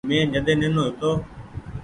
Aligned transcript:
مين 0.09 0.25
جڏي 0.33 0.53
نينو 0.61 0.81
هيتو۔ 0.87 1.11